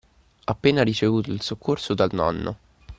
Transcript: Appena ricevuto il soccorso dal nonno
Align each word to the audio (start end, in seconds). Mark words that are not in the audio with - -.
Appena 0.45 0.81
ricevuto 0.81 1.29
il 1.31 1.43
soccorso 1.43 1.93
dal 1.93 2.09
nonno 2.13 2.57